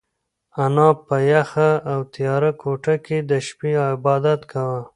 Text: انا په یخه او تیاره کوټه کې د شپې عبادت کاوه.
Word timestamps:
انا 0.63 0.89
په 1.05 1.15
یخه 1.31 1.71
او 1.91 1.99
تیاره 2.13 2.51
کوټه 2.61 2.95
کې 3.05 3.17
د 3.29 3.31
شپې 3.47 3.71
عبادت 3.89 4.41
کاوه. 4.51 4.81